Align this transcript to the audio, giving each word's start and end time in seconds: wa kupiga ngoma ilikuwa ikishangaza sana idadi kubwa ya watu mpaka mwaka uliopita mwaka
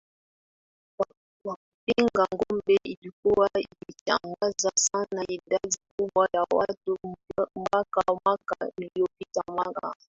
wa 1.45 1.55
kupiga 1.55 2.25
ngoma 2.35 2.69
ilikuwa 2.83 3.49
ikishangaza 3.57 4.71
sana 4.75 5.23
idadi 5.29 5.77
kubwa 5.97 6.29
ya 6.33 6.45
watu 6.53 6.97
mpaka 7.55 8.01
mwaka 8.07 8.55
uliopita 8.77 9.41
mwaka 9.47 9.95